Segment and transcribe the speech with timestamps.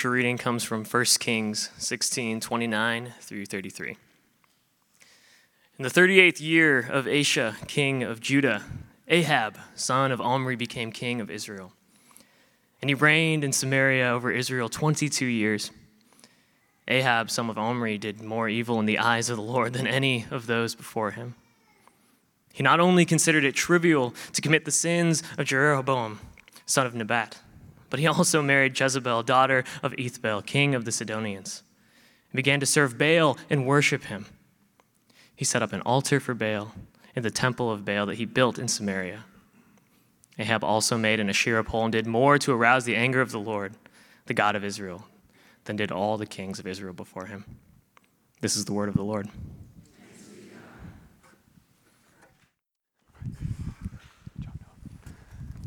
[0.00, 3.98] scripture reading comes from 1 Kings 16 29 through 33.
[5.78, 8.62] In the 38th year of Asa, king of Judah,
[9.08, 11.74] Ahab, son of Omri, became king of Israel.
[12.80, 15.70] And he reigned in Samaria over Israel 22 years.
[16.88, 20.24] Ahab, son of Omri, did more evil in the eyes of the Lord than any
[20.30, 21.34] of those before him.
[22.54, 26.20] He not only considered it trivial to commit the sins of Jeroboam,
[26.64, 27.38] son of Nebat,
[27.90, 31.62] but he also married Jezebel, daughter of Ethbaal, king of the Sidonians,
[32.30, 34.26] and began to serve Baal and worship him.
[35.34, 36.72] He set up an altar for Baal
[37.14, 39.24] in the temple of Baal that he built in Samaria.
[40.38, 43.40] Ahab also made an Asherah pole and did more to arouse the anger of the
[43.40, 43.74] Lord,
[44.26, 45.06] the God of Israel,
[45.64, 47.44] than did all the kings of Israel before him.
[48.40, 49.28] This is the word of the Lord.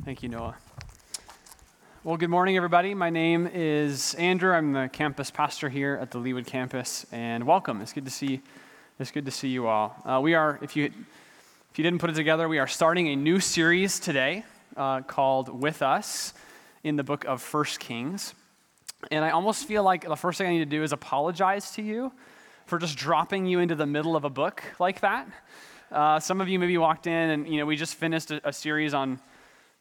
[0.03, 0.55] Thank you, Noah.
[2.05, 2.93] Well, good morning, everybody.
[2.93, 4.51] My name is Andrew.
[4.51, 7.79] I'm the campus pastor here at the Leawood campus, and welcome.
[7.79, 8.41] It's good to see.
[8.99, 9.95] It's good to see you all.
[10.03, 13.15] Uh, we are, if you if you didn't put it together, we are starting a
[13.15, 14.43] new series today
[14.75, 16.33] uh, called "With Us"
[16.83, 18.33] in the book of First Kings,
[19.09, 21.81] and I almost feel like the first thing I need to do is apologize to
[21.81, 22.11] you
[22.65, 25.25] for just dropping you into the middle of a book like that.
[25.89, 28.51] Uh, some of you maybe walked in, and you know we just finished a, a
[28.51, 29.21] series on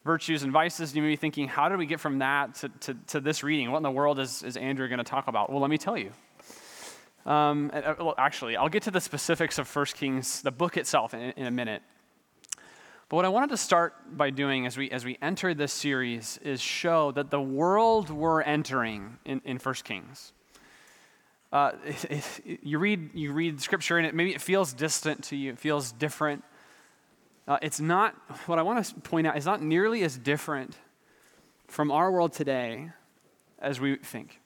[0.03, 2.93] virtues and vices, you may be thinking, how did we get from that to, to,
[3.07, 3.71] to this reading?
[3.71, 5.49] What in the world is, is Andrew going to talk about?
[5.49, 6.11] Well, let me tell you.
[7.25, 11.13] Um, uh, well, actually, I'll get to the specifics of 1 Kings, the book itself,
[11.13, 11.81] in, in a minute.
[13.07, 16.37] But what I wanted to start by doing as we, as we enter this series
[16.43, 20.33] is show that the world we're entering in, in 1 Kings,
[21.53, 21.71] uh,
[22.43, 25.93] you, read, you read scripture and it, maybe it feels distant to you, it feels
[25.93, 26.43] different.
[27.47, 30.77] Uh, it's not, what I want to point out, is not nearly as different
[31.67, 32.91] from our world today
[33.59, 34.39] as we think.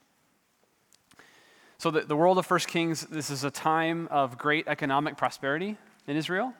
[1.78, 5.78] So, the, the world of First Kings, this is a time of great economic prosperity
[6.08, 6.54] in Israel,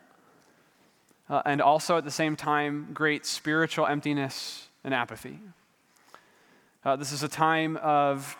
[1.28, 5.40] uh, and also at the same time, great spiritual emptiness and apathy.
[6.86, 8.38] Uh, this is a time of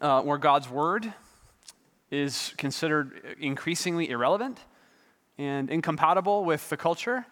[0.00, 1.12] uh, where God's word
[2.10, 4.58] is considered increasingly irrelevant
[5.42, 7.26] and incompatible with the culture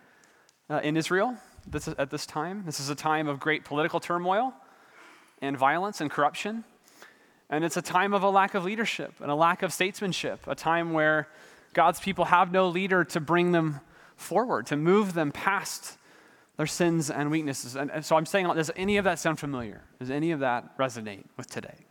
[0.68, 2.64] uh, in Israel this, at this time.
[2.66, 4.52] This is a time of great political turmoil
[5.40, 6.64] and violence and corruption.
[7.48, 10.54] And it's a time of a lack of leadership and a lack of statesmanship, a
[10.54, 11.28] time where
[11.72, 13.80] God's people have no leader to bring them
[14.16, 15.96] forward, to move them past
[16.56, 17.76] their sins and weaknesses.
[17.76, 19.82] And, and so I'm saying, does any of that sound familiar?
[19.98, 21.86] Does any of that resonate with today?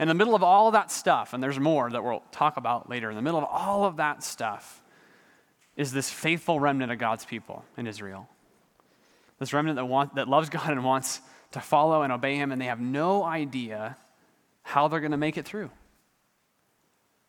[0.00, 2.88] In the middle of all of that stuff, and there's more that we'll talk about
[2.88, 4.82] later, in the middle of all of that stuff
[5.76, 8.28] is this faithful remnant of God's people in Israel.
[9.38, 11.20] This remnant that, want, that loves God and wants
[11.52, 13.96] to follow and obey Him, and they have no idea
[14.62, 15.70] how they're going to make it through.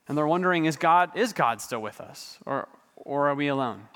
[0.08, 2.38] And they're wondering, is God, is God still with us?
[2.46, 3.88] Or, or are we alone?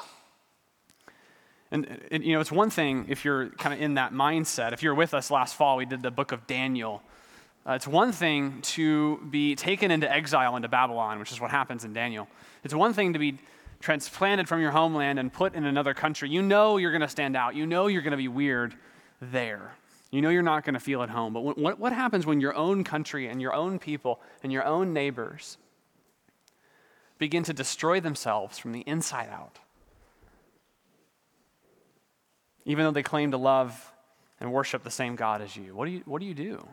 [1.69, 4.71] And, you know, it's one thing if you're kind of in that mindset.
[4.71, 7.03] If you're with us last fall, we did the book of Daniel
[7.67, 11.83] uh, it's one thing to be taken into exile into Babylon, which is what happens
[11.83, 12.27] in Daniel.
[12.63, 13.39] It's one thing to be
[13.81, 16.29] transplanted from your homeland and put in another country.
[16.29, 17.55] You know you're going to stand out.
[17.55, 18.73] You know you're going to be weird
[19.21, 19.75] there.
[20.11, 21.33] You know you're not going to feel at home.
[21.33, 24.93] But what, what happens when your own country and your own people and your own
[24.93, 25.57] neighbors
[27.17, 29.59] begin to destroy themselves from the inside out?
[32.63, 33.91] Even though they claim to love
[34.39, 36.65] and worship the same God as you, what do you, what do, you do?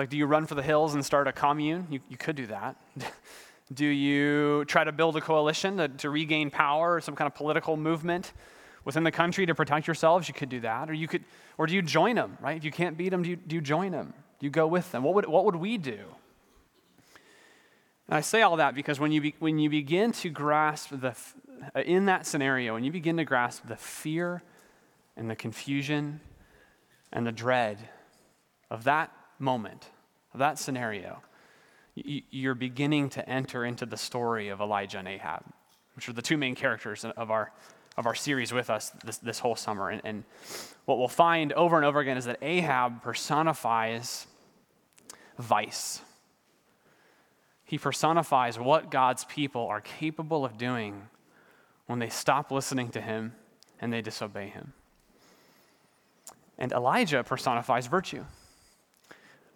[0.00, 1.86] Like, do you run for the hills and start a commune?
[1.90, 2.74] You, you could do that.
[3.74, 7.34] do you try to build a coalition to, to regain power or some kind of
[7.34, 8.32] political movement
[8.86, 10.26] within the country to protect yourselves?
[10.26, 10.88] You could do that.
[10.88, 11.22] Or, you could,
[11.58, 12.56] or do you join them, right?
[12.56, 14.14] If you can't beat them, do you, do you join them?
[14.38, 15.02] Do you go with them?
[15.02, 15.98] What would, what would we do?
[18.08, 21.14] And I say all that because when you, be, when you begin to grasp the,
[21.76, 24.42] uh, in that scenario, when you begin to grasp the fear
[25.14, 26.22] and the confusion
[27.12, 27.76] and the dread
[28.70, 29.90] of that moment,
[30.32, 31.22] of that scenario,
[31.94, 35.44] you're beginning to enter into the story of Elijah and Ahab,
[35.94, 37.52] which are the two main characters of our,
[37.96, 39.90] of our series with us this, this whole summer.
[39.90, 40.24] And, and
[40.84, 44.26] what we'll find over and over again is that Ahab personifies
[45.38, 46.00] vice.
[47.64, 51.08] He personifies what God's people are capable of doing
[51.86, 53.34] when they stop listening to him
[53.80, 54.72] and they disobey him.
[56.58, 58.24] And Elijah personifies virtue.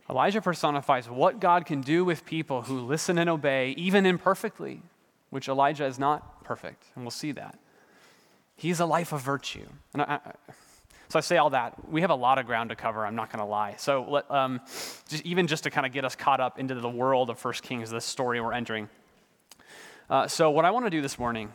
[0.09, 4.83] Elijah personifies what God can do with people who listen and obey, even imperfectly,
[5.31, 7.59] which Elijah is not perfect, and we'll see that.
[8.57, 9.67] He's a life of virtue.
[9.95, 10.33] And I, I,
[11.15, 11.89] So I say all that.
[11.89, 13.77] We have a lot of ground to cover, I'm not going to lie.
[13.79, 14.61] So let, um,
[15.09, 17.55] just, even just to kind of get us caught up into the world of 1
[17.63, 18.89] Kings, this story we're entering.
[20.11, 21.53] Uh, so what I want to do this morning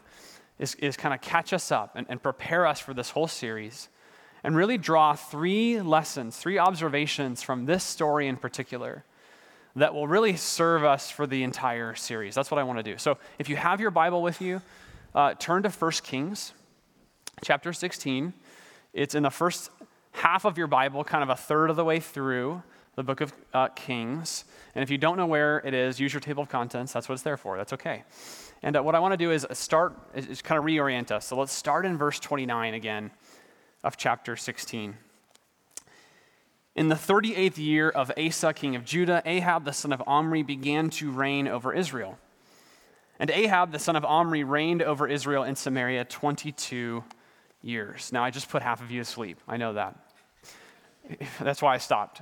[0.59, 3.89] is, is kind of catch us up and, and prepare us for this whole series
[4.43, 9.03] and really draw three lessons, three observations from this story in particular
[9.75, 12.35] that will really serve us for the entire series.
[12.35, 12.97] That's what I want to do.
[12.97, 14.61] So if you have your Bible with you,
[15.13, 16.53] uh, turn to 1 Kings
[17.43, 18.33] chapter 16.
[18.93, 19.69] It's in the first
[20.11, 22.61] half of your Bible, kind of a third of the way through
[22.95, 24.43] the book of uh, Kings.
[24.75, 26.91] And if you don't know where it is, use your table of contents.
[26.91, 27.57] That's what it's there for.
[27.57, 28.03] That's okay.
[28.61, 31.25] And uh, what I want to do is start, is, is kind of reorient us.
[31.25, 33.11] So let's start in verse 29 again
[33.83, 34.97] of chapter 16.
[36.75, 40.89] In the 38th year of Asa, king of Judah, Ahab the son of Omri began
[40.91, 42.17] to reign over Israel.
[43.19, 47.03] And Ahab the son of Omri reigned over Israel in Samaria 22
[47.61, 48.11] years.
[48.13, 49.39] Now, I just put half of you asleep.
[49.47, 49.95] I know that.
[51.41, 52.21] That's why I stopped.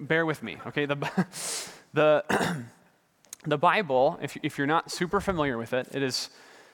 [0.00, 0.86] Bear with me, okay?
[0.86, 0.96] The,
[1.92, 2.64] the,
[3.44, 6.30] the Bible, if, if you're not super familiar with it, it is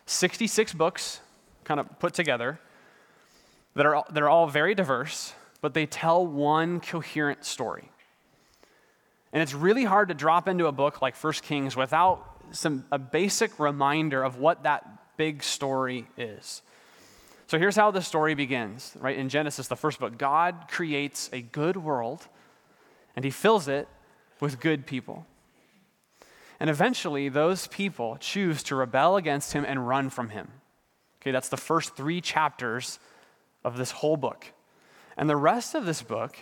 [0.07, 1.21] 66 books
[1.65, 2.61] kind of put together
[3.75, 7.91] that are, that are all very diverse, but they tell one coherent story.
[9.33, 12.99] And it's really hard to drop into a book like 1 Kings without some, a
[12.99, 16.63] basic reminder of what that big story is.
[17.47, 19.17] So here's how the story begins, right?
[19.17, 22.27] In Genesis, the first book, God creates a good world
[23.17, 23.89] and he fills it
[24.41, 25.27] with good people.
[26.61, 30.49] And eventually, those people choose to rebel against him and run from him.
[31.21, 32.99] Okay, that's the first three chapters
[33.65, 34.47] of this whole book.
[35.17, 36.37] And the rest of this book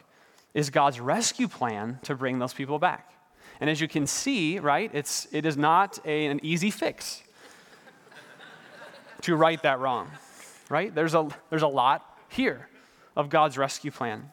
[0.55, 3.13] is God's rescue plan to bring those people back.
[3.61, 7.23] And as you can see, right, it's, it is not a, an easy fix
[9.23, 10.11] to right that wrong,
[10.69, 10.95] right?
[10.95, 12.69] There's a, there's a lot here
[13.17, 14.31] of God's rescue plan.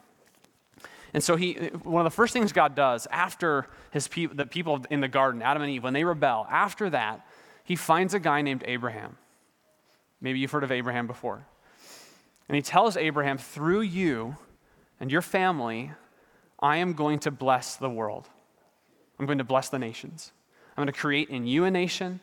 [1.12, 4.84] And so he, one of the first things God does after his people, the people
[4.90, 7.26] in the garden, Adam and Eve, when they rebel, after that,
[7.64, 9.16] he finds a guy named Abraham.
[10.20, 11.46] Maybe you've heard of Abraham before.
[12.50, 14.36] And he tells Abraham, through you
[14.98, 15.92] and your family,
[16.58, 18.28] I am going to bless the world.
[19.20, 20.32] I'm going to bless the nations.
[20.76, 22.18] I'm going to create in you a nation,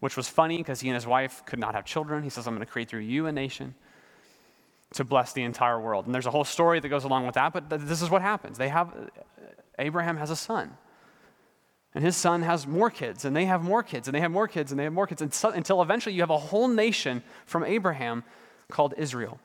[0.00, 2.24] which was funny because he and his wife could not have children.
[2.24, 3.76] He says, I'm going to create through you a nation
[4.94, 6.06] to bless the entire world.
[6.06, 8.58] And there's a whole story that goes along with that, but this is what happens.
[8.58, 9.44] They have uh,
[9.78, 10.76] Abraham has a son.
[11.94, 14.48] And his son has more kids, and they have more kids, and they have more
[14.48, 18.24] kids, and they have more kids, until eventually you have a whole nation from Abraham
[18.72, 19.38] called Israel.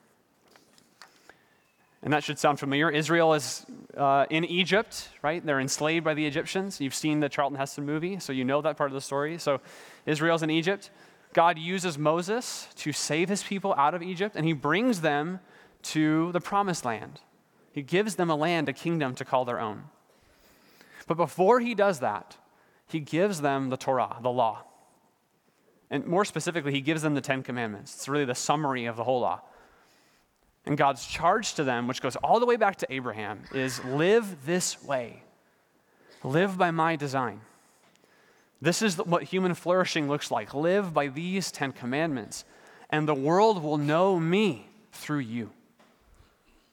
[2.03, 2.89] And that should sound familiar.
[2.89, 3.65] Israel is
[3.95, 5.44] uh, in Egypt, right?
[5.44, 6.81] They're enslaved by the Egyptians.
[6.81, 9.38] You've seen the Charlton Heston movie, so you know that part of the story.
[9.38, 9.61] So
[10.05, 10.91] Israel's in Egypt.
[11.31, 15.39] God uses Moses to save his people out of Egypt, and he brings them
[15.83, 17.21] to the promised land.
[17.71, 19.85] He gives them a land, a kingdom to call their own.
[21.07, 22.38] But before he does that,
[22.88, 24.65] he gives them the Torah, the law.
[25.89, 27.95] And more specifically, he gives them the Ten Commandments.
[27.95, 29.41] It's really the summary of the whole law.
[30.65, 34.45] And God's charge to them, which goes all the way back to Abraham, is live
[34.45, 35.24] this way.
[36.24, 37.42] Live by my design.
[38.62, 40.54] This is what human flourishing looks like.
[40.54, 42.45] Live by these Ten Commandments,
[42.89, 45.51] and the world will know me through you.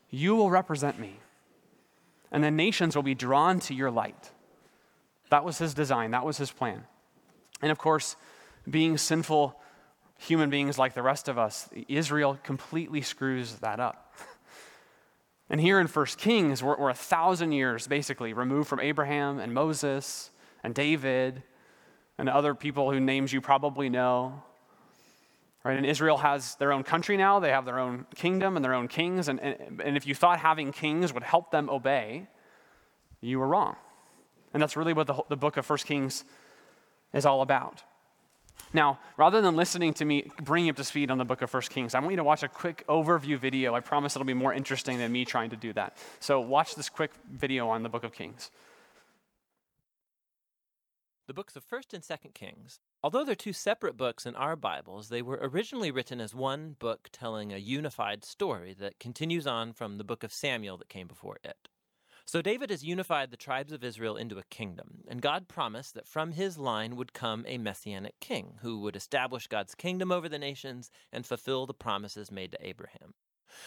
[0.08, 1.16] You will represent me,
[2.30, 4.30] and the nations will be drawn to your light.
[5.30, 6.84] That was his design, that was his plan.
[7.60, 8.14] And of course,
[8.68, 9.59] being sinful
[10.20, 14.14] human beings like the rest of us, Israel completely screws that up.
[15.48, 19.52] And here in 1 Kings, we're, we're, a thousand years basically removed from Abraham and
[19.52, 20.30] Moses
[20.62, 21.42] and David
[22.18, 24.44] and other people whose names you probably know.
[25.64, 25.76] Right?
[25.76, 28.86] And Israel has their own country now, they have their own kingdom and their own
[28.86, 29.26] kings.
[29.26, 32.28] And, and, and if you thought having kings would help them obey,
[33.20, 33.74] you were wrong.
[34.54, 36.24] And that's really what the, the book of 1 Kings
[37.12, 37.82] is all about.
[38.72, 41.52] Now, rather than listening to me bring you up to speed on the book of
[41.52, 43.74] 1 Kings, I want you to watch a quick overview video.
[43.74, 45.96] I promise it'll be more interesting than me trying to do that.
[46.20, 48.50] So, watch this quick video on the book of Kings.
[51.26, 52.80] The books of 1st and 2nd Kings.
[53.04, 57.08] Although they're two separate books in our Bibles, they were originally written as one book
[57.12, 61.38] telling a unified story that continues on from the book of Samuel that came before
[61.44, 61.68] it.
[62.30, 66.06] So David has unified the tribes of Israel into a kingdom, and God promised that
[66.06, 70.38] from his line would come a messianic king who would establish God's kingdom over the
[70.38, 73.14] nations and fulfill the promises made to Abraham.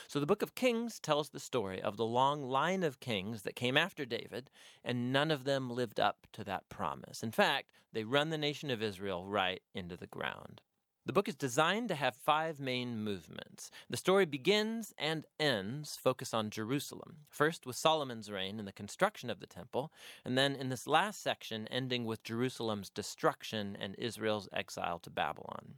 [0.08, 3.58] So the book of Kings tells the story of the long line of kings that
[3.58, 4.50] came after David,
[4.82, 7.22] and none of them lived up to that promise.
[7.22, 10.62] In fact, they run the nation of Israel right into the ground.
[11.05, 13.69] The book is designed to have five main movements.
[13.89, 19.29] The story begins and ends focus on Jerusalem, first with Solomon's reign and the construction
[19.29, 19.91] of the temple,
[20.24, 25.74] and then in this last section, ending with Jerusalem's destruction and Israel's exile to Babylon.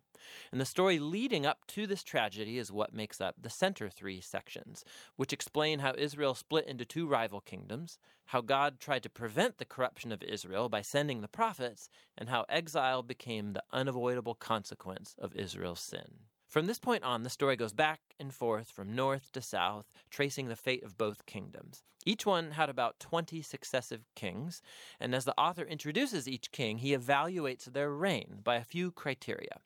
[0.52, 4.22] And the story leading up to this tragedy is what makes up the center three
[4.22, 4.84] sections,
[5.16, 9.66] which explain how Israel split into two rival kingdoms, how God tried to prevent the
[9.66, 15.36] corruption of Israel by sending the prophets, and how exile became the unavoidable consequence of
[15.36, 16.20] Israel's sin.
[16.48, 20.48] From this point on, the story goes back and forth from north to south, tracing
[20.48, 21.84] the fate of both kingdoms.
[22.06, 24.62] Each one had about 20 successive kings,
[25.00, 29.60] and as the author introduces each king, he evaluates their reign by a few criteria.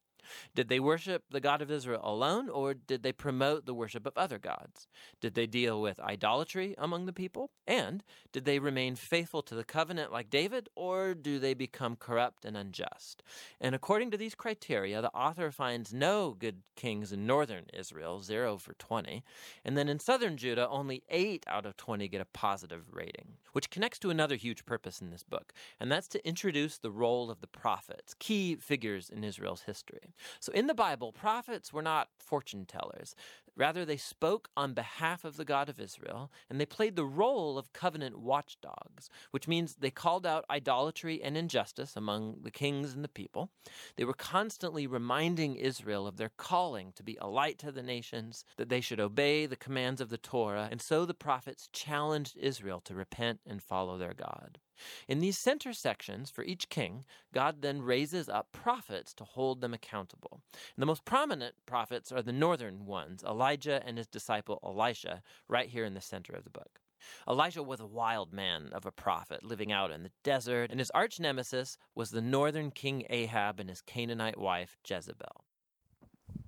[0.55, 4.17] Did they worship the God of Israel alone, or did they promote the worship of
[4.17, 4.87] other gods?
[5.21, 7.51] Did they deal with idolatry among the people?
[7.67, 12.45] And did they remain faithful to the covenant like David, or do they become corrupt
[12.45, 13.23] and unjust?
[13.59, 18.57] And according to these criteria, the author finds no good kings in northern Israel, 0
[18.57, 19.23] for 20,
[19.65, 23.69] and then in southern Judah, only 8 out of 20 get a positive rating, which
[23.69, 27.41] connects to another huge purpose in this book, and that's to introduce the role of
[27.41, 30.13] the prophets, key figures in Israel's history.
[30.39, 33.15] So in the Bible, prophets were not fortune tellers.
[33.59, 37.57] Rather, they spoke on behalf of the God of Israel, and they played the role
[37.57, 43.03] of covenant watchdogs, which means they called out idolatry and injustice among the kings and
[43.03, 43.51] the people.
[43.97, 48.45] They were constantly reminding Israel of their calling to be a light to the nations,
[48.55, 52.79] that they should obey the commands of the Torah, and so the prophets challenged Israel
[52.85, 54.59] to repent and follow their God.
[55.07, 59.73] In these center sections for each king, God then raises up prophets to hold them
[59.73, 60.41] accountable.
[60.53, 65.69] And the most prominent prophets are the northern ones, Elijah and his disciple Elisha, right
[65.69, 66.79] here in the center of the book.
[67.27, 70.91] Elijah was a wild man of a prophet living out in the desert, and his
[70.91, 75.45] arch nemesis was the northern king Ahab and his Canaanite wife Jezebel.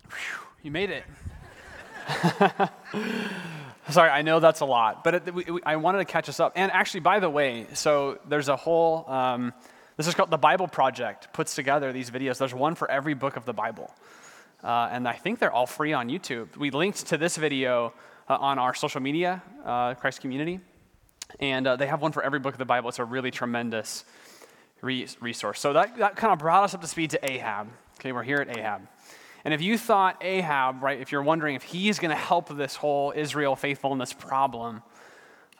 [0.09, 1.03] Whew, you made it.
[3.91, 6.53] Sorry, I know that's a lot, but it, we, I wanted to catch us up.
[6.55, 9.53] And actually, by the way, so there's a whole, um,
[9.97, 12.37] this is called the Bible Project, puts together these videos.
[12.37, 13.93] There's one for every book of the Bible.
[14.63, 16.55] Uh, and I think they're all free on YouTube.
[16.55, 17.93] We linked to this video
[18.29, 20.59] uh, on our social media, uh, Christ Community.
[21.39, 22.89] And uh, they have one for every book of the Bible.
[22.89, 24.05] It's a really tremendous
[24.81, 25.59] re- resource.
[25.59, 27.67] So that, that kind of brought us up to speed to Ahab.
[27.99, 28.81] Okay, we're here at Ahab.
[29.43, 32.75] And if you thought Ahab, right, if you're wondering if he's going to help this
[32.75, 34.83] whole Israel faithfulness problem,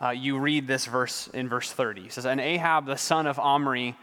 [0.02, 2.06] uh, you read this verse in verse 30.
[2.06, 3.96] It says, And Ahab, the son of Omri,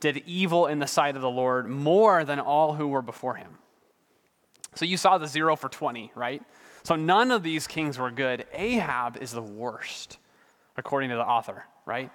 [0.00, 3.58] did evil in the sight of the Lord more than all who were before him.
[4.74, 6.42] So you saw the zero for 20, right?
[6.82, 8.46] So none of these kings were good.
[8.52, 10.18] Ahab is the worst,
[10.76, 12.10] according to the author, right?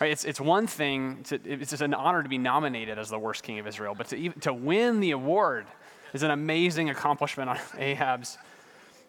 [0.00, 3.44] Right, it's, it's one thing, to, it's an honor to be nominated as the worst
[3.44, 5.66] king of Israel, but to, to win the award
[6.12, 8.38] is an amazing accomplishment on Ahab's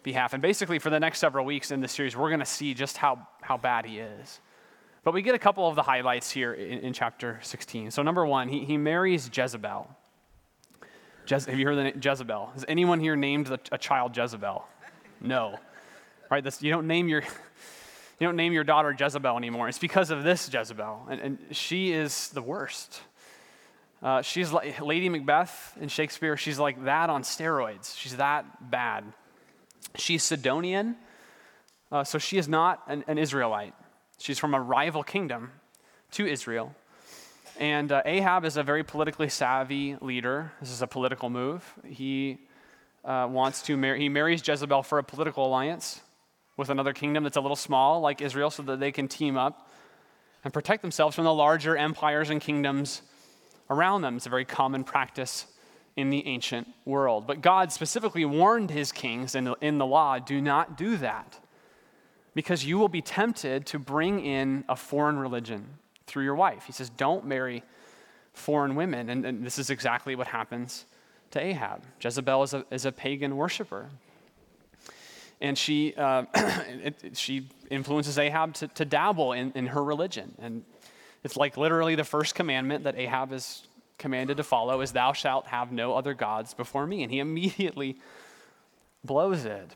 [0.02, 0.32] behalf.
[0.32, 2.96] And basically, for the next several weeks in this series, we're going to see just
[2.96, 4.40] how, how bad he is.
[5.02, 7.90] But we get a couple of the highlights here in, in chapter 16.
[7.90, 9.88] So, number one, he, he marries Jezebel.
[11.26, 12.50] Jez, have you heard the name Jezebel?
[12.54, 14.66] Has anyone here named a, a child Jezebel?
[15.20, 15.58] No.
[16.30, 16.44] Right?
[16.44, 17.22] This, you don't name your.
[18.20, 19.68] You don't name your daughter Jezebel anymore.
[19.68, 21.08] It's because of this Jezebel.
[21.10, 23.00] And, and she is the worst.
[24.04, 26.36] Uh, she's like Lady Macbeth in Shakespeare.
[26.36, 27.98] She's like that on steroids.
[27.98, 29.04] She's that bad.
[29.96, 30.96] She's Sidonian,
[31.90, 33.72] uh, so she is not an, an, Israelite.
[34.18, 35.52] She's from a rival kingdom
[36.12, 36.74] to Israel.
[37.58, 40.52] And uh, Ahab is a very politically savvy leader.
[40.60, 41.64] This is a political move.
[41.86, 42.38] He
[43.04, 46.00] uh, wants to marry, he marries Jezebel for a political alliance
[46.56, 49.70] with another kingdom that's a little small, like Israel, so that they can team up
[50.42, 53.00] and protect themselves from the larger empires and kingdoms
[53.70, 54.16] around them.
[54.16, 55.46] It's a very common practice
[55.96, 57.26] in the ancient world.
[57.26, 61.38] But God specifically warned his kings in the, in the law do not do that
[62.34, 65.64] because you will be tempted to bring in a foreign religion
[66.06, 66.64] through your wife.
[66.66, 67.62] He says, don't marry
[68.32, 69.08] foreign women.
[69.08, 70.84] And, and this is exactly what happens
[71.30, 71.82] to Ahab.
[72.00, 73.88] Jezebel is a, is a pagan worshiper.
[75.40, 76.24] And she, uh,
[77.12, 80.34] she influences Ahab to, to dabble in, in her religion.
[80.40, 80.64] And
[81.24, 83.66] it's like literally the first commandment that Ahab is
[83.98, 87.02] commanded to follow is thou shalt have no other gods before me.
[87.02, 87.98] And he immediately
[89.02, 89.74] blows it.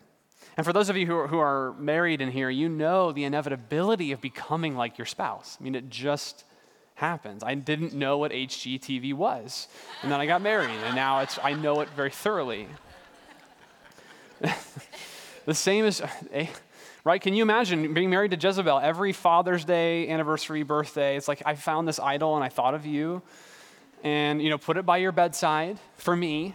[0.57, 3.25] And for those of you who are, who are married in here, you know the
[3.25, 5.57] inevitability of becoming like your spouse.
[5.59, 6.45] I mean, it just
[6.97, 7.45] happens.
[7.45, 9.69] I didn't know what HGTV was.
[10.03, 12.67] And then I got married, and now it's, I know it very thoroughly.
[15.47, 16.03] the same as
[16.33, 16.49] eh,
[17.09, 17.23] right?
[17.23, 21.17] Can you imagine being married to Jezebel every Father's Day, anniversary, birthday?
[21.17, 23.23] It's like I found this idol and I thought of you,
[24.05, 26.55] and you know, put it by your bedside for me,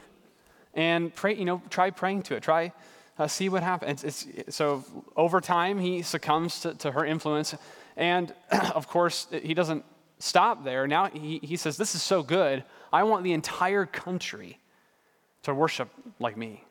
[0.75, 2.43] and pray, you know, try praying to it.
[2.43, 2.71] Try
[3.17, 4.03] uh, see what happens.
[4.03, 7.55] It's, it's, so over time, he succumbs to, to her influence.
[7.97, 8.31] And
[8.75, 9.83] of course, he doesn't
[10.19, 10.85] stop there.
[10.85, 12.63] Now he, he says, This is so good.
[12.91, 14.59] I want the entire country
[15.41, 16.63] to worship like me.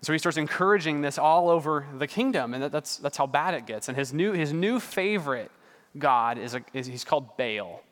[0.00, 3.54] So he starts encouraging this all over the kingdom, and that, that's, that's how bad
[3.54, 3.88] it gets.
[3.88, 5.50] And his new, his new favorite
[5.96, 7.82] God is, a, is he's called Baal.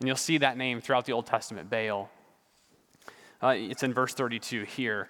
[0.00, 2.10] And you'll see that name throughout the Old Testament, Baal.
[3.42, 5.08] Uh, it's in verse 32 here.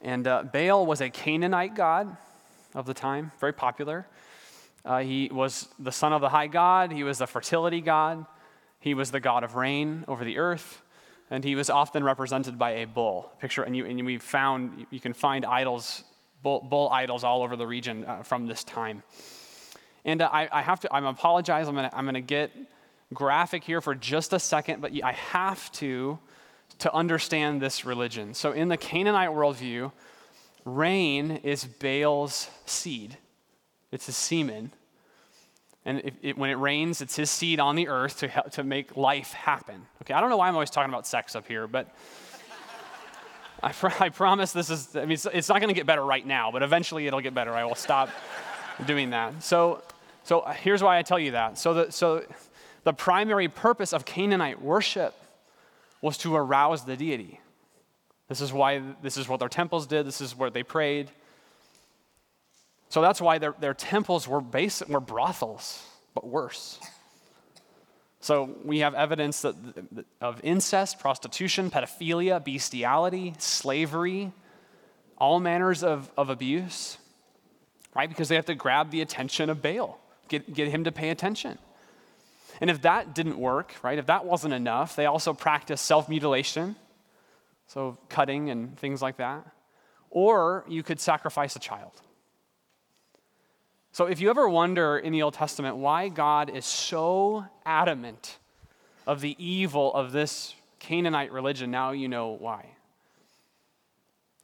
[0.00, 2.16] And uh, Baal was a Canaanite god
[2.74, 4.06] of the time, very popular.
[4.84, 8.26] Uh, he was the son of the high god, he was the fertility god,
[8.78, 10.82] he was the god of rain over the earth,
[11.30, 13.32] and he was often represented by a bull.
[13.40, 16.04] Picture, and, you, and we found, you can find idols,
[16.42, 19.02] bull, bull idols all over the region uh, from this time.
[20.04, 22.52] And uh, I, I, have to, I'm apologize, I'm gonna, I'm gonna get
[23.12, 26.18] graphic here for just a second, but I have to
[26.78, 28.34] to understand this religion.
[28.34, 29.92] So, in the Canaanite worldview,
[30.64, 33.16] rain is Baal's seed,
[33.90, 34.72] it's his semen.
[35.86, 38.96] And if, it, when it rains, it's his seed on the earth to, to make
[38.96, 39.86] life happen.
[40.02, 41.94] Okay, I don't know why I'm always talking about sex up here, but
[43.62, 46.04] I, pr- I promise this is, I mean, it's, it's not going to get better
[46.04, 47.54] right now, but eventually it'll get better.
[47.54, 48.10] I will stop
[48.84, 49.44] doing that.
[49.44, 49.80] So,
[50.24, 51.56] so here's why I tell you that.
[51.56, 52.24] So the, so
[52.82, 55.14] the primary purpose of Canaanite worship
[56.02, 57.40] was to arouse the deity.
[58.28, 61.12] This is why this is what their temples did, this is where they prayed.
[62.88, 66.78] So that's why their, their temples were, basic, were brothels, but worse.
[68.20, 69.54] So we have evidence that,
[70.20, 74.32] of incest, prostitution, pedophilia, bestiality, slavery,
[75.18, 76.98] all manners of, of abuse,
[77.94, 78.08] right?
[78.08, 81.58] Because they have to grab the attention of Baal, get, get him to pay attention.
[82.60, 86.76] And if that didn't work, right, if that wasn't enough, they also practiced self mutilation,
[87.66, 89.46] so cutting and things like that.
[90.10, 91.92] Or you could sacrifice a child.
[93.96, 98.36] So if you ever wonder in the Old Testament why God is so adamant
[99.06, 102.66] of the evil of this Canaanite religion, now you know why.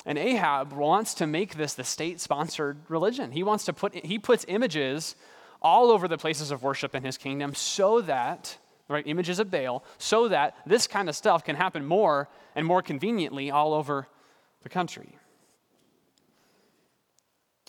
[0.06, 3.30] And Ahab wants to make this the state sponsored religion.
[3.30, 5.16] He wants to put, he puts images
[5.60, 8.56] all over the places of worship in his kingdom so that,
[8.88, 12.80] right, images of Baal, so that this kind of stuff can happen more and more
[12.80, 14.08] conveniently all over
[14.62, 15.18] the country.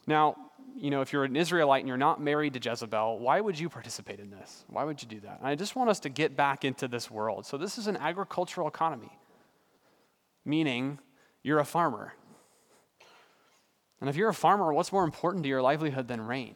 [0.07, 0.37] Now,
[0.75, 3.69] you know, if you're an Israelite and you're not married to Jezebel, why would you
[3.69, 4.65] participate in this?
[4.67, 5.39] Why would you do that?
[5.39, 7.45] And I just want us to get back into this world.
[7.45, 9.17] So, this is an agricultural economy,
[10.45, 10.99] meaning
[11.43, 12.13] you're a farmer.
[13.99, 16.55] And if you're a farmer, what's more important to your livelihood than rain?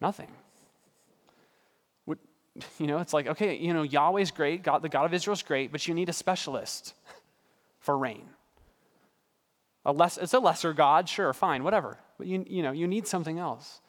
[0.00, 0.28] Nothing.
[2.78, 5.72] you know, it's like, okay, you know, Yahweh's great, God, the God of Israel's great,
[5.72, 6.94] but you need a specialist
[7.78, 8.28] for rain.
[9.84, 11.98] A less, it's a lesser God, sure, fine, whatever.
[12.18, 13.80] But you, you know, you need something else.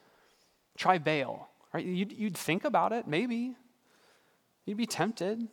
[0.77, 1.85] Try Baal, right?
[1.85, 3.55] You'd, you'd think about it, maybe.
[4.65, 5.47] You'd be tempted.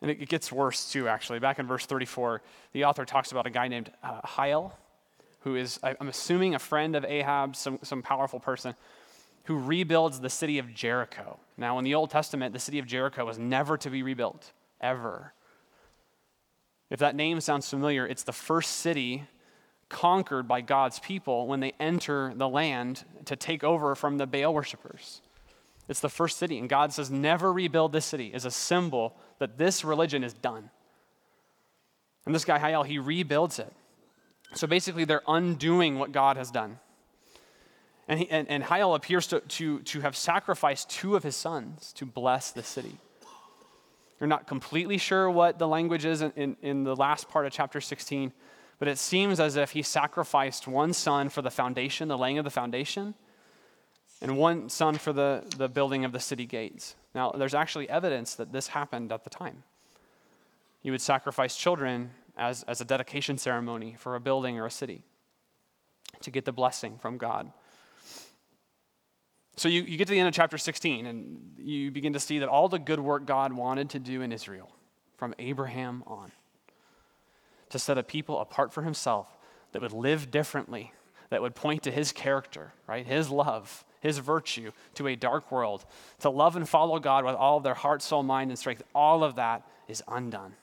[0.00, 1.38] And it, gets worse too, actually.
[1.38, 4.72] Back in verse 34, the author talks about a guy named uh, Hiel
[5.40, 8.74] who is, I'm assuming, a friend of Ahab, some, some powerful person,
[9.44, 11.38] who rebuilds the city of Jericho.
[11.56, 15.32] Now, in the Old Testament, the city of Jericho was never to be rebuilt, ever.
[16.90, 19.24] If that name sounds familiar, it's the first city
[19.88, 24.52] conquered by God's people when they enter the land to take over from the Baal
[24.54, 25.22] worshippers.
[25.88, 29.56] It's the first city, and God says, never rebuild this city as a symbol that
[29.56, 30.70] this religion is done.
[32.26, 33.72] And this guy, Hiel, he rebuilds it.
[34.54, 36.78] So basically, they're undoing what God has done.
[38.06, 41.92] And, he, and, and Hiel appears to, to, to have sacrificed two of his sons
[41.94, 42.98] to bless the city.
[44.20, 47.52] You're not completely sure what the language is in, in, in, the last part of
[47.52, 48.32] chapter 16,
[48.78, 52.44] but it seems as if he sacrificed one son for the foundation, the laying of
[52.44, 53.14] the foundation,
[54.20, 56.96] and one son for the, the building of the city gates.
[57.14, 59.62] Now, there's actually evidence that this happened at the time.
[60.82, 65.04] You would sacrifice children as, as a dedication ceremony for a building or a city
[66.20, 67.52] to get the blessing from God.
[69.58, 72.38] So you, you get to the end of chapter 16, and you begin to see
[72.38, 74.70] that all the good work God wanted to do in Israel,
[75.16, 76.30] from Abraham on,
[77.70, 79.26] to set a people apart for himself
[79.72, 80.92] that would live differently,
[81.30, 83.04] that would point to his character, right?
[83.04, 85.84] His love, his virtue to a dark world,
[86.20, 88.84] to love and follow God with all of their heart, soul, mind, and strength.
[88.94, 90.54] All of that is undone.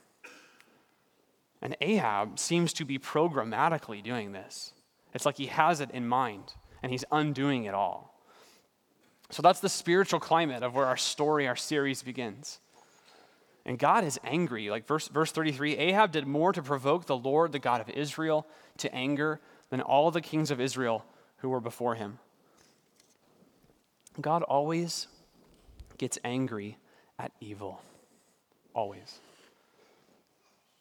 [1.62, 4.72] And Ahab seems to be programmatically doing this.
[5.14, 8.15] It's like he has it in mind and he's undoing it all.
[9.30, 12.60] So that's the spiritual climate of where our story, our series begins.
[13.66, 14.70] And God is angry.
[14.70, 18.46] Like verse, verse 33 Ahab did more to provoke the Lord, the God of Israel,
[18.78, 21.04] to anger than all the kings of Israel
[21.38, 22.20] who were before him.
[24.22, 25.08] God always
[25.98, 26.78] gets angry
[27.18, 27.82] at evil.
[28.74, 29.20] Always.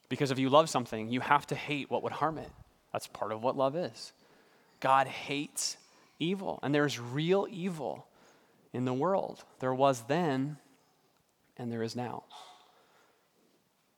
[0.09, 2.51] Because if you love something, you have to hate what would harm it.
[2.93, 4.13] That's part of what love is.
[4.81, 5.77] God hates
[6.19, 8.07] evil, and there's real evil
[8.75, 9.45] in the world.
[9.61, 10.59] There was then,
[11.57, 12.25] and there is now.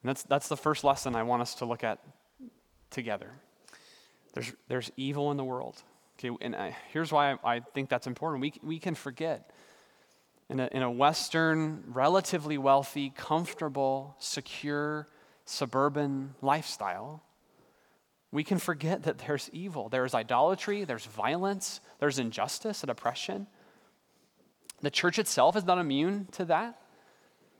[0.02, 1.98] And that's, that's the first lesson I want us to look at
[2.90, 3.32] together.
[4.34, 5.82] There's, there's evil in the world.
[6.18, 8.42] Okay, and I, here's why I, I think that's important.
[8.42, 9.50] We, we can forget
[10.48, 15.08] in a, in a Western, relatively wealthy, comfortable, secure,
[15.44, 17.22] suburban lifestyle,
[18.30, 19.88] we can forget that there's evil.
[19.88, 23.46] There's idolatry, there's violence, there's injustice and oppression.
[24.82, 26.78] The church itself is not immune to that.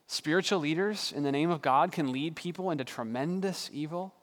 [0.07, 4.14] Spiritual leaders in the name of God can lead people into tremendous evil.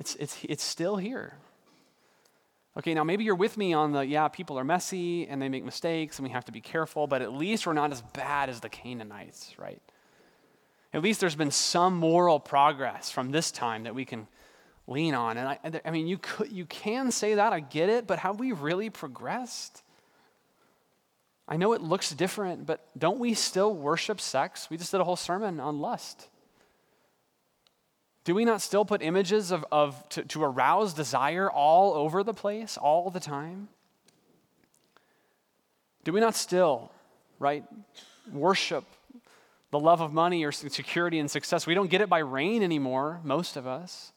[0.00, 1.36] It's, it's, it's still here.
[2.78, 5.64] Okay, now maybe you're with me on the, yeah, people are messy and they make
[5.64, 8.60] mistakes and we have to be careful, but at least we're not as bad as
[8.60, 9.82] the Canaanites, right?
[10.94, 14.26] At least there's been some moral progress from this time that we can
[14.86, 15.36] lean on.
[15.36, 18.40] And I, I mean, you, could, you can say that, I get it, but have
[18.40, 19.82] we really progressed?
[21.52, 24.70] I know it looks different, but don't we still worship sex?
[24.70, 26.28] We just did a whole sermon on lust.
[28.24, 32.32] Do we not still put images of, of to, to arouse desire all over the
[32.32, 33.68] place, all the time?
[36.04, 36.90] Do we not still,
[37.38, 37.64] right,
[38.32, 38.84] worship
[39.72, 41.66] the love of money or security and success?
[41.66, 44.14] We don't get it by rain anymore, most of us.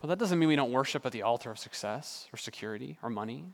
[0.00, 3.10] But that doesn't mean we don't worship at the altar of success or security or
[3.10, 3.52] money.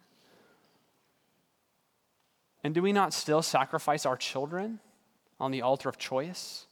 [2.66, 4.80] And do we not still sacrifice our children
[5.38, 6.66] on the altar of choice?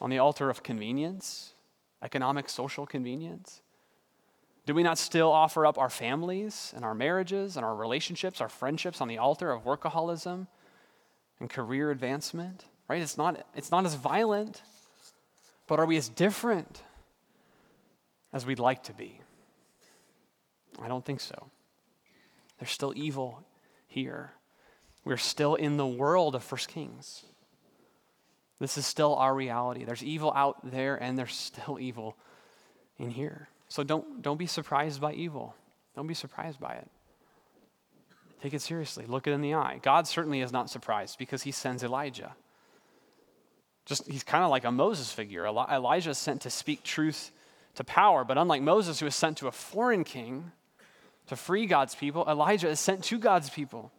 [0.00, 1.54] on the altar of convenience,
[2.02, 3.62] economic, social convenience?
[4.66, 8.48] Do we not still offer up our families and our marriages and our relationships, our
[8.48, 10.46] friendships on the altar of workaholism
[11.40, 12.64] and career advancement?
[12.86, 13.00] Right?
[13.00, 14.62] It's not, it's not as violent,
[15.66, 16.82] but are we as different
[18.32, 19.20] as we'd like to be?
[20.80, 21.50] I don't think so.
[22.58, 23.42] There's still evil
[23.86, 24.32] here.
[25.04, 27.24] We're still in the world of First Kings.
[28.60, 29.84] This is still our reality.
[29.84, 32.16] There's evil out there, and there's still evil
[32.98, 33.48] in here.
[33.68, 35.54] So don't, don't be surprised by evil.
[35.94, 36.88] Don't be surprised by it.
[38.42, 39.04] Take it seriously.
[39.06, 39.80] Look it in the eye.
[39.82, 42.34] God certainly is not surprised because he sends Elijah.
[43.84, 45.46] Just he's kind of like a Moses figure.
[45.46, 47.32] Elijah is sent to speak truth
[47.74, 50.52] to power, but unlike Moses, who was sent to a foreign king
[51.26, 53.90] to free God's people, Elijah is sent to God's people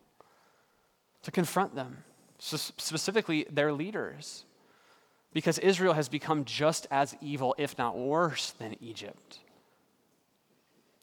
[1.24, 2.04] to confront them,
[2.40, 4.46] specifically their leaders
[5.34, 9.40] because Israel has become just as evil, if not worse, than Egypt.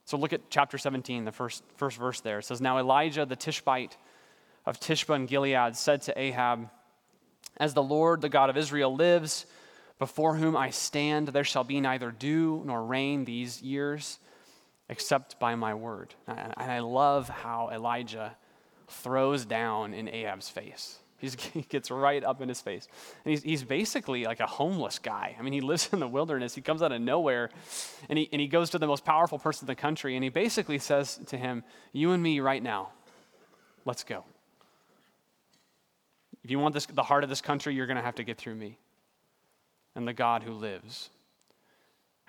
[0.04, 2.40] So look at chapter 17, the first, first verse there.
[2.40, 3.96] It says, Now Elijah the Tishbite
[4.64, 6.70] of Tishbe and Gilead said to Ahab,
[7.56, 9.46] As the Lord, the God of Israel, lives,
[9.98, 14.18] before whom I stand, there shall be neither dew nor rain these years,
[14.88, 16.14] except by my word.
[16.26, 18.36] And I love how Elijah
[18.88, 20.98] throws down in Ahab's face.
[21.18, 22.88] He's, he gets right up in his face.
[23.24, 25.36] And he's, he's basically like a homeless guy.
[25.38, 26.54] I mean, he lives in the wilderness.
[26.54, 27.50] He comes out of nowhere
[28.08, 30.30] and he, and he goes to the most powerful person in the country and he
[30.30, 32.90] basically says to him, You and me right now,
[33.84, 34.24] let's go.
[36.44, 38.38] If you want this, the heart of this country, you're going to have to get
[38.38, 38.78] through me
[39.96, 41.10] and the God who lives.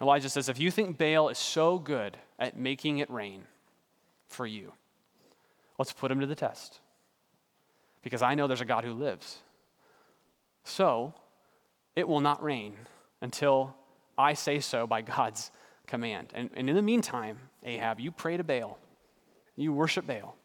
[0.02, 3.44] Elijah says, If you think Baal is so good at making it rain
[4.28, 4.74] for you,
[5.78, 6.80] let's put him to the test
[8.02, 9.40] because I know there's a God who lives.
[10.64, 11.14] So
[11.96, 12.76] it will not rain
[13.22, 13.76] until
[14.18, 15.52] I say so by God's
[15.88, 16.32] command.
[16.34, 18.78] And, and in the meantime, Ahab, you pray to Baal,
[19.56, 20.36] you worship Baal,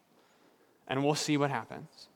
[0.87, 2.07] and we'll see what happens.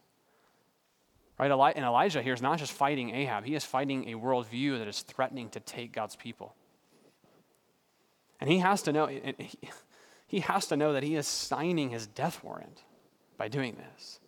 [1.40, 1.52] Right?
[1.52, 5.02] And Elijah here is not just fighting Ahab, he is fighting a worldview that is
[5.02, 6.56] threatening to take God's people.
[8.40, 9.10] And he has to know,
[10.28, 12.84] he has to know that he is signing his death warrant
[13.38, 14.20] by doing this.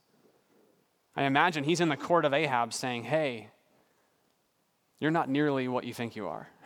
[1.15, 3.50] I imagine he's in the court of Ahab saying, Hey,
[5.00, 6.50] you're not nearly what you think you are.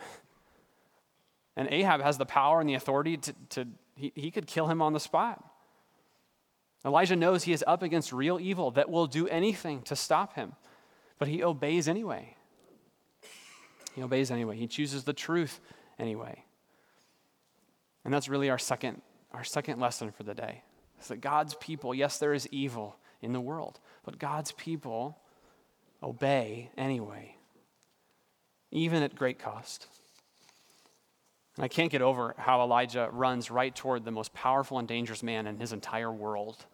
[1.56, 4.82] And Ahab has the power and the authority to, to he, he could kill him
[4.82, 5.42] on the spot.
[6.84, 10.54] Elijah knows he is up against real evil that will do anything to stop him,
[11.18, 12.36] but he obeys anyway.
[13.94, 14.56] He obeys anyway.
[14.56, 15.60] He chooses the truth
[15.98, 16.44] anyway.
[18.04, 19.00] And that's really our second,
[19.32, 20.62] our second lesson for the day.
[21.04, 25.18] Is that God's people, yes, there is evil in the world, but God's people
[26.02, 27.36] obey anyway.
[28.70, 29.86] even at great cost.
[31.56, 35.22] And I can't get over how Elijah runs right toward the most powerful and dangerous
[35.22, 36.64] man in his entire world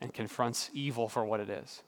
[0.00, 1.82] and confronts evil for what it is.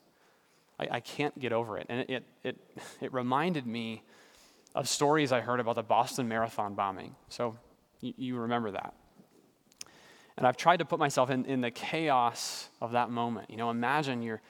[0.78, 1.86] I, I can't get over it.
[1.88, 2.56] And it, it, it,
[3.00, 4.02] it, reminded me
[4.76, 7.16] of stories I heard about the Boston Marathon bombing.
[7.28, 7.58] So
[8.00, 8.94] you, you remember that.
[10.36, 13.50] And I've tried to put myself in, in the chaos of that moment.
[13.50, 14.40] You know, imagine you're,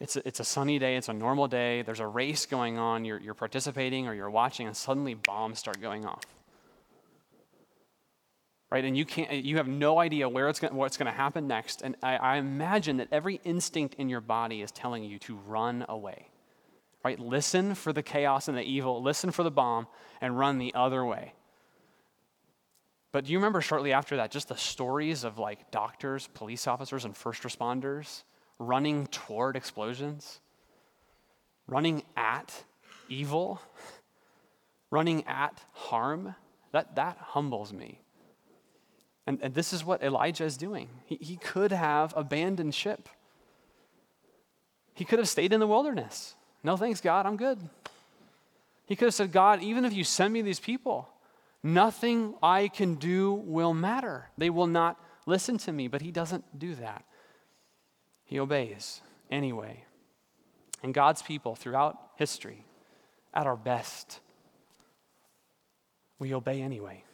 [0.00, 3.04] it's a, it's a sunny day, it's a normal day, there's a race going on,
[3.04, 6.24] you're, you're participating or you're watching, and suddenly bombs start going off
[8.72, 8.86] right?
[8.86, 11.46] And you can't, eh, you have no idea where it's going, what's going to happen
[11.46, 11.82] next.
[11.82, 15.84] And I, I imagine that every instinct in your body is telling you to run
[15.90, 16.28] away,
[17.04, 17.20] right?
[17.20, 19.88] Listen for the chaos and the evil, listen for the bomb,
[20.22, 21.34] and run the other way.
[23.12, 27.04] But do you remember shortly after that just the stories of like doctors, police officers,
[27.04, 28.22] and first responders
[28.58, 30.40] running toward explosions,
[31.66, 32.64] running at
[33.10, 33.60] evil,
[34.90, 36.34] running at harm?
[36.72, 38.00] That, that humbles me.
[39.26, 40.88] And, and this is what Elijah is doing.
[41.04, 43.10] He, he could have abandoned ship,
[44.94, 46.34] he could have stayed in the wilderness.
[46.64, 47.58] No thanks, God, I'm good.
[48.86, 51.08] He could have said, God, even if you send me these people,
[51.62, 54.30] nothing I can do will matter.
[54.38, 55.88] They will not listen to me.
[55.88, 57.04] But he doesn't do that.
[58.24, 59.84] He obeys anyway.
[60.82, 62.64] And God's people throughout history,
[63.32, 64.20] at our best,
[66.18, 67.04] we obey anyway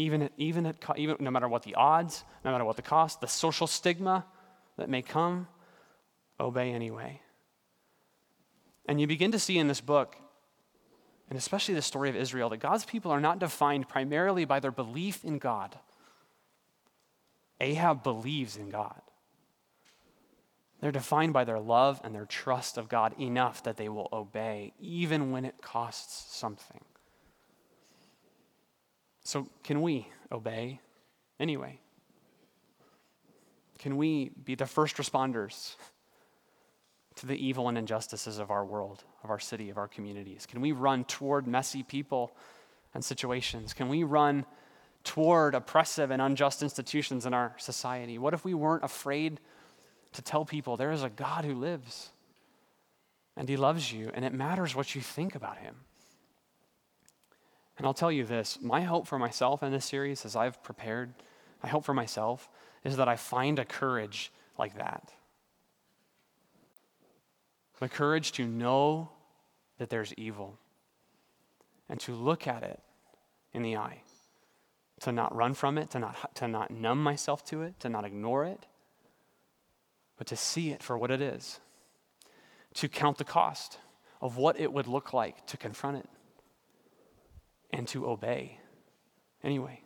[0.00, 3.20] even, at, even, at, even no matter what the odds, no matter what the cost,
[3.20, 4.24] the social stigma
[4.76, 5.46] that may come,
[6.38, 7.20] obey anyway.
[8.86, 10.16] And you begin to see in this book,
[11.30, 14.72] and especially the story of Israel, that God's people are not defined primarily by their
[14.72, 15.78] belief in God.
[17.60, 19.00] Ahab believes in God.
[20.80, 24.72] They're defined by their love and their trust of God enough that they will obey,
[24.80, 26.80] even when it costs something.
[29.22, 30.80] So, can we obey
[31.38, 31.78] anyway?
[33.78, 35.76] Can we be the first responders
[37.20, 40.46] to the evil and injustices of our world, of our city, of our communities?
[40.46, 42.32] Can we run toward messy people
[42.94, 43.74] and situations?
[43.74, 44.46] Can we run
[45.04, 48.16] toward oppressive and unjust institutions in our society?
[48.16, 49.38] What if we weren't afraid
[50.12, 52.08] to tell people there is a God who lives
[53.36, 55.74] and he loves you and it matters what you think about him?
[57.76, 61.12] And I'll tell you this my hope for myself in this series, as I've prepared,
[61.62, 62.48] I hope for myself
[62.82, 65.12] is that I find a courage like that.
[67.80, 69.10] The courage to know
[69.78, 70.58] that there's evil
[71.88, 72.80] and to look at it
[73.52, 74.02] in the eye,
[75.00, 78.04] to not run from it, to not, to not numb myself to it, to not
[78.04, 78.66] ignore it,
[80.18, 81.58] but to see it for what it is,
[82.74, 83.78] to count the cost
[84.20, 86.08] of what it would look like to confront it
[87.72, 88.58] and to obey
[89.42, 89.80] anyway.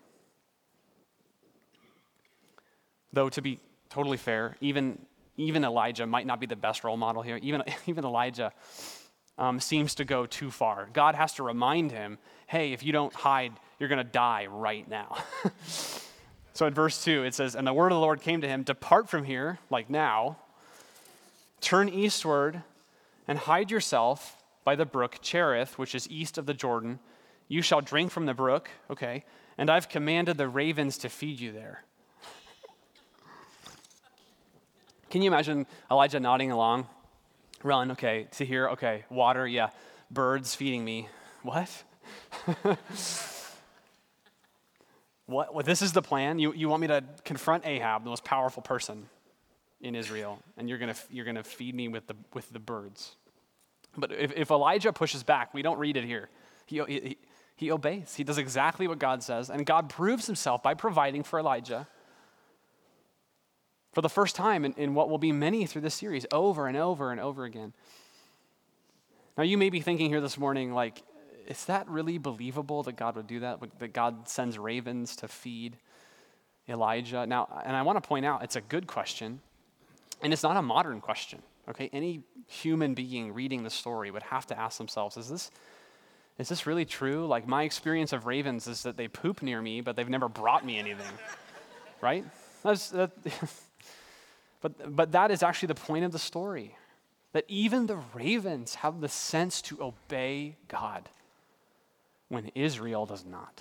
[3.12, 7.23] Though, to be totally fair, even, even Elijah might not be the best role model
[7.23, 7.38] here.
[7.42, 8.53] Even, even Elijah
[9.38, 10.88] um, seems to go too far.
[10.92, 14.88] God has to remind him hey, if you don't hide, you're going to die right
[14.88, 15.16] now.
[16.53, 18.62] so in verse 2, it says, And the word of the Lord came to him
[18.62, 20.37] Depart from here, like now,
[21.61, 22.62] turn eastward,
[23.27, 27.01] and hide yourself by the brook Cherith, which is east of the Jordan
[27.49, 29.25] you shall drink from the brook, okay,
[29.59, 31.85] and I've commanded the ravens to feed you there.
[35.14, 36.88] Can you imagine Elijah nodding along?
[37.62, 39.68] Run, okay, to here, okay, water, yeah,
[40.11, 41.09] birds feeding me.
[41.44, 41.70] What?
[45.27, 45.55] what?
[45.55, 46.40] Well, this is the plan?
[46.40, 49.09] You, you want me to confront Ahab, the most powerful person
[49.81, 53.14] in Israel, and you're going you're gonna feed me with the, with the birds.
[53.96, 56.29] But if, if Elijah pushes back, we don't read it here.
[56.66, 57.18] He, he,
[57.55, 58.16] he obeys.
[58.16, 59.48] He does exactly what God says.
[59.48, 61.87] And God proves himself by providing for Elijah
[63.94, 66.76] for the first time in, in, what will be many through this series, over and
[66.76, 67.72] over and over again.
[69.38, 71.02] Now, you may be thinking here this morning, like,
[71.46, 73.61] is that really believable that God would do that?
[73.78, 75.76] That God sends ravens to feed
[76.68, 77.26] Elijah?
[77.26, 79.40] Now, and I want to point out, it's a good question,
[80.22, 81.42] and it's not a modern question.
[81.68, 85.50] Okay, any human being reading the story would have to ask themselves, is this
[86.38, 87.26] is this really true?
[87.26, 90.64] Like, my experience of ravens is that they poop near me, but they've never brought
[90.64, 91.07] me anything,
[92.00, 92.24] right?
[92.64, 93.12] That's, that,
[94.64, 96.74] but, but that is actually the point of the story
[97.35, 101.11] that even the ravens have the sense to obey God
[102.29, 103.61] when Israel does not.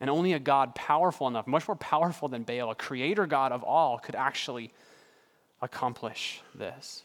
[0.00, 3.64] And only a God powerful enough, much more powerful than Baal, a creator God of
[3.64, 4.72] all, could actually
[5.60, 7.02] accomplish this.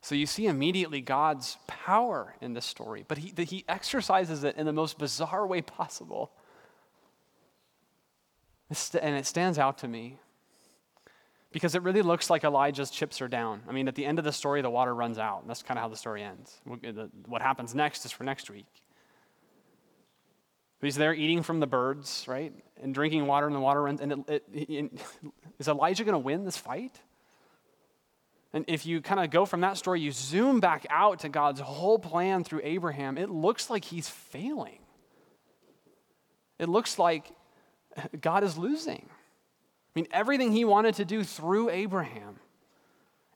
[0.00, 4.66] So you see immediately God's power in this story, but he, he exercises it in
[4.66, 6.32] the most bizarre way possible.
[8.68, 10.18] And it stands out to me
[11.56, 13.62] because it really looks like Elijah's chips are down.
[13.66, 15.78] I mean, at the end of the story, the water runs out, and that's kind
[15.78, 16.60] of how the story ends.
[17.24, 18.66] What happens next is for next week.
[20.78, 22.52] But he's there eating from the birds, right?
[22.82, 24.02] And drinking water, and the water runs.
[24.02, 25.00] And it, it, it,
[25.58, 27.00] is Elijah going to win this fight?
[28.52, 31.60] And if you kind of go from that story, you zoom back out to God's
[31.60, 34.80] whole plan through Abraham, it looks like he's failing.
[36.58, 37.32] It looks like
[38.20, 39.08] God is losing.
[39.96, 42.36] I mean, everything he wanted to do through Abraham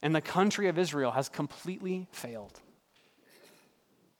[0.03, 2.61] and the country of Israel has completely failed.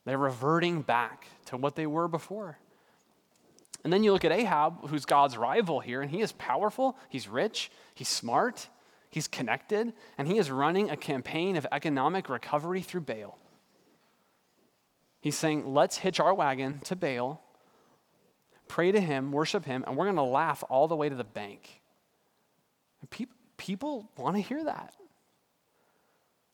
[0.05, 2.57] They're reverting back to what they were before.
[3.83, 7.27] And then you look at Ahab, who's God's rival here, and he is powerful, he's
[7.27, 8.69] rich, he's smart,
[9.11, 13.37] he's connected, and he is running a campaign of economic recovery through Baal.
[15.19, 17.43] He's saying, let's hitch our wagon to Baal,
[18.67, 21.23] pray to him, worship him, and we're going to laugh all the way to the
[21.23, 21.80] bank.
[23.09, 24.93] People, people want to hear that.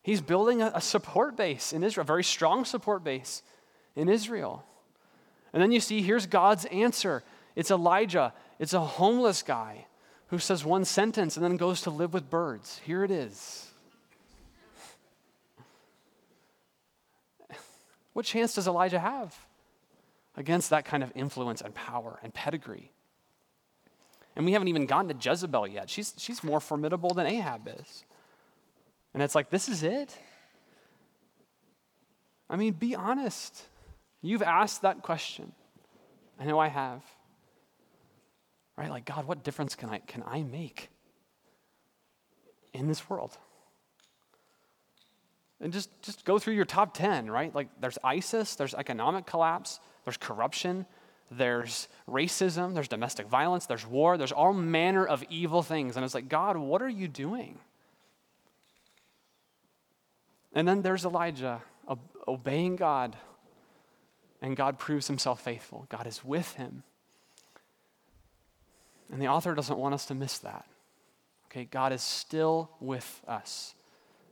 [0.01, 3.43] He's building a support base in Israel, a very strong support base
[3.95, 4.63] in Israel.
[5.51, 7.23] And then you see, here's God's answer
[7.57, 9.87] it's Elijah, it's a homeless guy
[10.27, 12.79] who says one sentence and then goes to live with birds.
[12.85, 13.69] Here it is.
[18.13, 19.37] What chance does Elijah have
[20.35, 22.91] against that kind of influence and power and pedigree?
[24.37, 25.89] And we haven't even gotten to Jezebel yet.
[25.89, 28.05] She's, she's more formidable than Ahab is.
[29.15, 30.15] And it's like, this is it?
[32.47, 33.63] I mean, be honest.
[34.21, 35.53] You've asked that question.
[36.39, 37.01] I know I have.
[38.77, 38.91] Right?
[38.91, 40.91] Like, God, what difference can I, can I make
[42.73, 43.35] in this world?
[45.59, 47.55] And just, just go through your top 10, right?
[47.55, 50.85] Like, there's ISIS, there's economic collapse, there's corruption,
[51.29, 55.95] there's racism, there's domestic violence, there's war, there's all manner of evil things.
[55.95, 57.59] And it's like, God, what are you doing?
[60.53, 61.61] And then there's Elijah
[62.27, 63.15] obeying God
[64.41, 65.85] and God proves himself faithful.
[65.89, 66.83] God is with him.
[69.11, 70.65] And the author doesn't want us to miss that.
[71.45, 73.73] Okay, God is still with us,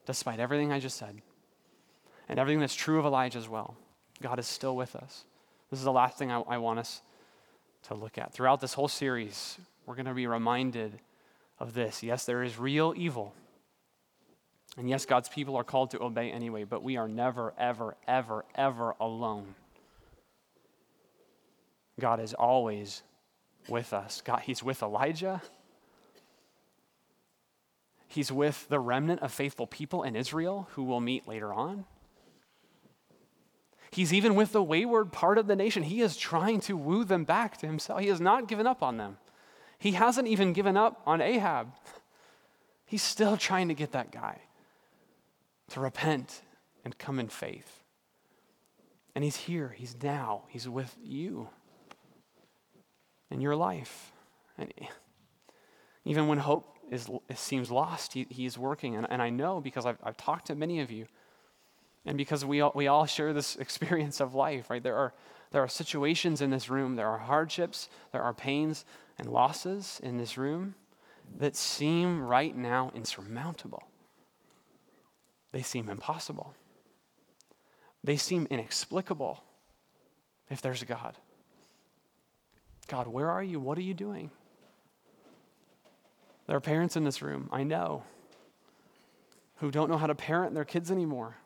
[0.06, 1.22] despite everything I just said,
[2.28, 3.76] and everything that's true of Elijah as well.
[4.22, 5.24] God is still with us.
[5.70, 7.02] This is the last thing I, I want us
[7.84, 8.34] to look at.
[8.34, 11.00] Throughout this whole series, we're going to be reminded
[11.60, 12.04] of this.
[12.04, 13.34] Yes, there is real evil.
[14.78, 18.46] And yes, God's people are called to obey anyway, but we are never, ever, ever,
[18.56, 19.56] ever alone.
[22.00, 23.04] God is always
[23.70, 24.22] with us.
[24.26, 25.42] God, He's with Elijah.
[28.08, 31.86] He's with the remnant of faithful people in Israel who we'll meet later on.
[33.96, 35.84] He's even with the wayward part of the nation.
[35.84, 38.02] He is trying to woo them back to himself.
[38.02, 39.16] He has not given up on them.
[39.80, 41.70] He hasn't even given up on Ahab.
[42.86, 44.42] He's still trying to get that guy
[45.70, 46.42] to repent
[46.84, 47.84] and come in faith.
[49.16, 51.48] And he's here, he's now, he's with you
[53.32, 54.12] in your life.
[54.58, 54.74] And
[56.04, 58.98] even when hope is, seems lost, he, he is working.
[58.98, 61.08] And, and I know because I've, I've talked to many of you,
[62.06, 64.84] and because we all, we all share this experience of life, right?
[64.84, 65.14] There are,
[65.52, 68.86] there are situations in this room, there are hardships, there are pains
[69.18, 70.76] and losses in this room
[71.40, 73.84] that seem right now insurmountable.
[75.52, 76.54] They seem impossible.
[78.04, 79.44] They seem inexplicable
[80.50, 81.16] if there's a God.
[82.88, 83.60] God, where are you?
[83.60, 84.30] What are you doing?
[86.46, 88.04] There are parents in this room, I know,
[89.56, 91.38] who don't know how to parent their kids anymore,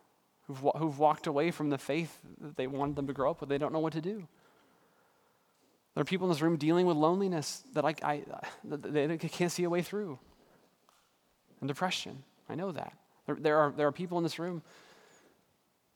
[0.49, 3.49] who've, who've walked away from the faith that they wanted them to grow up with.
[3.49, 4.27] They don't know what to do.
[5.93, 8.23] There are people in this room dealing with loneliness that I, I
[8.63, 10.17] they can't see a way through,
[11.61, 12.23] and depression.
[12.49, 12.93] I know that.
[13.27, 14.63] There, there, are, there are people in this room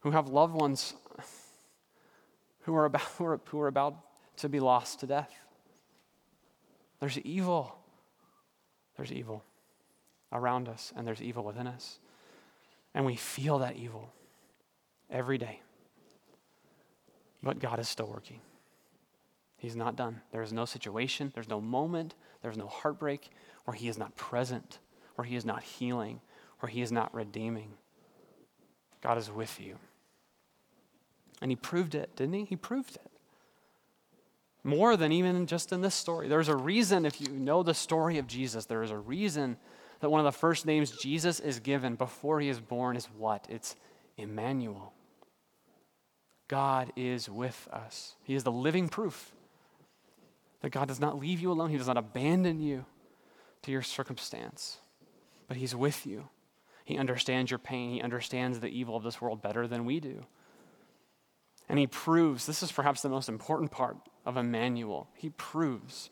[0.02, 0.94] who have loved ones
[2.62, 3.95] who are about, who are, who are about
[4.38, 5.34] to be lost to death.
[6.99, 7.76] There's evil.
[8.97, 9.43] There's evil
[10.32, 11.99] around us, and there's evil within us.
[12.93, 14.12] And we feel that evil
[15.10, 15.62] every day.
[17.41, 18.39] But God is still working.
[19.58, 20.22] He's not done.
[20.32, 23.30] There is no situation, there's no moment, there's no heartbreak
[23.66, 24.80] where He is not present,
[25.16, 26.20] where He is not healing,
[26.60, 27.74] where He is not redeeming.
[29.01, 29.78] God is with you.
[31.41, 32.43] And He proved it, didn't He?
[32.45, 33.12] He proved it.
[34.66, 36.28] More than even just in this story.
[36.28, 39.58] There's a reason, if you know the story of Jesus, there is a reason
[39.99, 43.45] that one of the first names Jesus is given before he is born is what?
[43.49, 43.78] It's
[44.18, 44.93] Emmanuel.
[46.47, 48.16] God is with us.
[48.24, 49.32] He is the living proof
[50.61, 52.86] that God does not leave you alone, He does not abandon you
[53.64, 54.78] to your circumstance,
[55.47, 56.30] but He's with you.
[56.86, 60.26] He understands your pain, He understands the evil of this world better than we do.
[61.68, 65.09] And He proves this is perhaps the most important part of Emmanuel.
[65.16, 66.09] He proves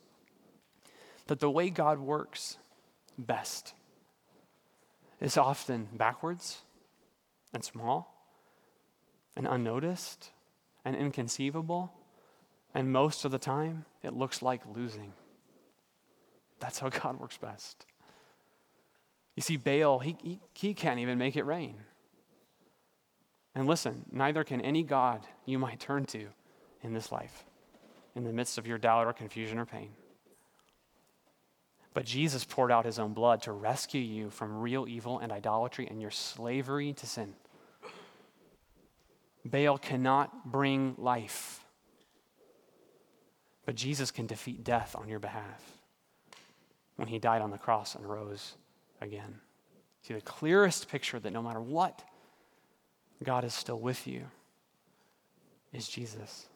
[1.27, 2.57] that the way God works
[3.17, 3.73] best
[5.19, 6.61] is often backwards
[7.53, 8.25] and small
[9.35, 10.31] and unnoticed
[10.85, 11.91] and inconceivable.
[12.73, 15.13] And most of the time, it looks like losing.
[16.59, 17.85] That's how God works best.
[19.35, 21.75] You see, Baal, he, he, he can't even make it rain.
[23.55, 26.27] And listen, neither can any God you might turn to
[26.83, 27.45] in this life,
[28.15, 29.89] in the midst of your doubt or confusion or pain.
[31.93, 35.87] But Jesus poured out his own blood to rescue you from real evil and idolatry
[35.89, 37.33] and your slavery to sin.
[39.43, 41.65] Baal cannot bring life,
[43.65, 45.63] but Jesus can defeat death on your behalf
[46.95, 48.53] when he died on the cross and rose
[49.01, 49.39] again.
[50.03, 52.03] See, the clearest picture that no matter what,
[53.23, 54.25] God is still with you
[55.73, 56.47] is Jesus.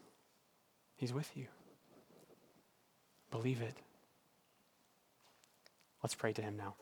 [0.95, 1.47] He's with you.
[3.31, 3.75] Believe it.
[6.05, 6.75] Let's pray to him now.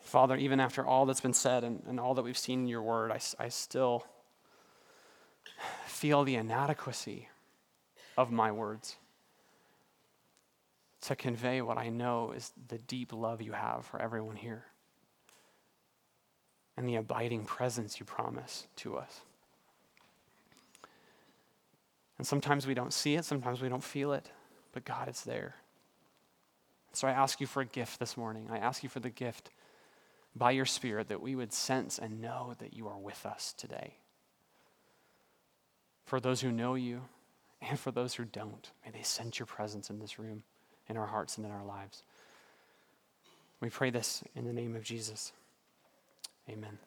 [0.00, 2.82] Father, even after all that's been said and, and all that we've seen in your
[2.82, 4.04] word, I, I still
[5.86, 7.28] feel the inadequacy
[8.18, 8.96] of my words
[11.02, 14.64] to convey what I know is the deep love you have for everyone here
[16.76, 19.20] and the abiding presence you promise to us.
[22.18, 24.30] And sometimes we don't see it, sometimes we don't feel it,
[24.72, 25.56] but God, is there.
[26.92, 28.48] So I ask you for a gift this morning.
[28.50, 29.50] I ask you for the gift
[30.34, 33.94] by your Spirit that we would sense and know that you are with us today.
[36.06, 37.02] For those who know you
[37.60, 40.42] and for those who don't, may they sense your presence in this room,
[40.88, 42.02] in our hearts, and in our lives.
[43.60, 45.32] We pray this in the name of Jesus.
[46.48, 46.78] Amen.